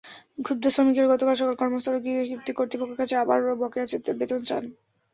ক্ষুব্ধ 0.39 0.63
শ্রমিকেরা 0.69 1.11
গতকাল 1.11 1.35
সকালে 1.35 1.59
কর্মস্থলে 1.61 1.99
গিয়ে 2.05 2.19
কর্তৃপক্ষের 2.57 2.99
কাছে 3.01 3.15
আবারও 3.17 3.59
বকেয়া 3.61 3.85
বেতন 4.19 4.41
চান। 4.43 4.63